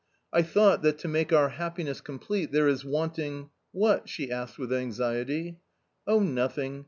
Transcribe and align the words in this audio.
"I 0.33 0.41
thought 0.41 0.81
that 0.81 0.97
to 0.97 1.07
make 1.07 1.31
our 1.31 1.49
happiness 1.49 2.01
complete 2.01 2.51
there 2.51 2.67
is 2.67 2.83
wanting 2.83 3.51
""What?" 3.71 4.09
she 4.09 4.31
asked 4.31 4.57
with 4.57 4.73
anxiety. 4.73 5.59
"Oh, 6.07 6.19
nothing! 6.21 6.79